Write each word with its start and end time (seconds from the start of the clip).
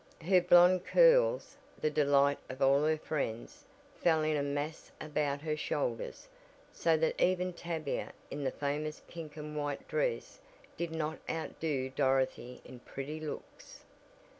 Her 0.23 0.41
blonde 0.41 0.83
curls 0.83 1.55
the 1.79 1.91
delight 1.91 2.39
of 2.49 2.59
all 2.59 2.81
her 2.85 2.97
friends, 2.97 3.65
fell 4.01 4.23
in 4.23 4.35
a 4.35 4.41
mass 4.41 4.91
about 4.99 5.41
her 5.41 5.55
shoulders, 5.55 6.27
so 6.73 6.97
that 6.97 7.21
even 7.21 7.53
Tavia 7.53 8.11
in 8.31 8.43
the 8.43 8.49
famous 8.49 9.03
pink 9.07 9.37
and 9.37 9.55
white 9.55 9.87
dress 9.87 10.39
did 10.75 10.89
not 10.91 11.19
outdo 11.29 11.91
Dorothy 11.91 12.63
in 12.65 12.79
pretty 12.79 13.19
looks. 13.19 13.83